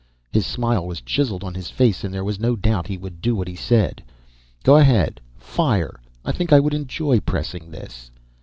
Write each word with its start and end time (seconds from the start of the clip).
His 0.31 0.47
smile 0.47 0.87
was 0.87 1.01
chiseled 1.01 1.43
on 1.43 1.53
his 1.53 1.69
face 1.69 2.03
and 2.03 2.11
there 2.11 2.23
was 2.23 2.39
no 2.39 2.55
doubt 2.55 2.87
he 2.87 2.97
would 2.97 3.21
do 3.21 3.35
what 3.35 3.47
he 3.47 3.53
said. 3.55 4.01
"Go 4.63 4.77
ahead 4.77 5.21
fire. 5.37 5.99
I 6.25 6.31
think 6.31 6.51
I 6.51 6.59
would 6.59 6.73
enjoy 6.73 7.19
pressing 7.19 7.69
this." 7.69 8.09